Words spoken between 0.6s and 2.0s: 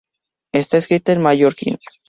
escrita en mallorquín.